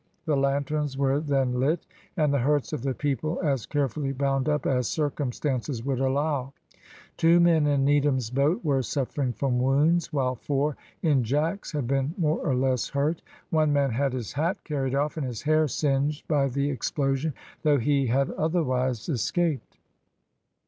The 0.25 0.35
lanterns 0.35 0.97
were 0.97 1.19
then 1.19 1.59
lit, 1.59 1.85
and 2.17 2.33
the 2.33 2.39
hurts 2.39 2.73
of 2.73 2.81
the 2.81 2.95
people 2.95 3.39
as 3.43 3.67
carefully 3.67 4.11
bound 4.13 4.49
up 4.49 4.65
as 4.65 4.87
circumstances 4.87 5.85
would 5.85 5.99
allow. 5.99 6.53
Two 7.17 7.39
men 7.39 7.67
in 7.67 7.85
Needham's 7.85 8.31
boat 8.31 8.65
were 8.65 8.81
suffering 8.81 9.31
from 9.31 9.59
wounds, 9.59 10.11
while 10.11 10.33
four 10.33 10.75
in 11.03 11.23
Jack's 11.23 11.71
had 11.73 11.85
been 11.85 12.15
more 12.17 12.39
or 12.39 12.55
less 12.55 12.89
hurt. 12.89 13.21
One 13.51 13.73
man 13.73 13.91
had 13.91 14.13
his 14.13 14.33
hat 14.33 14.63
carried 14.63 14.95
off 14.95 15.17
and 15.17 15.25
his 15.27 15.43
hair 15.43 15.67
singed 15.67 16.27
by 16.27 16.47
the 16.47 16.71
explosion, 16.71 17.35
though 17.61 17.77
he 17.77 18.07
had 18.07 18.31
otherwise 18.31 19.07
escaped. 19.07 19.77